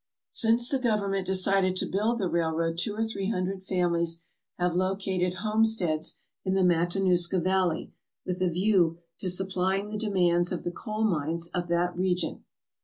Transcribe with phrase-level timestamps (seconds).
[0.31, 4.17] Since the Government decided to build the railroad two or three hundred families
[4.57, 7.93] have located home steads in the Matanuska Valley
[8.25, 10.71] with a view to supplying 66 FARM LANDS OF THE FUTURE the demands of the
[10.71, 12.43] coal mines of that region.